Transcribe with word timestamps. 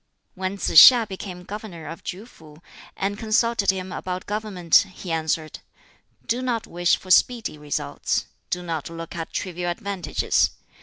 When 0.33 0.57
Tsz 0.57 0.69
hiŠ 0.71 1.07
became 1.09 1.43
governor 1.43 1.85
of 1.85 2.03
KŁ 2.03 2.27
fu, 2.27 2.59
and 2.97 3.19
consulted 3.19 3.69
him 3.69 3.91
about 3.91 4.25
government, 4.25 4.77
he 4.95 5.11
answered, 5.11 5.59
"Do 6.25 6.41
not 6.41 6.65
wish 6.65 6.97
for 6.97 7.11
speedy 7.11 7.55
results. 7.59 8.25
Do 8.49 8.63
not 8.63 8.89
look 8.89 9.15
at 9.15 9.31
trivial 9.31 9.69
advantages. 9.69 10.49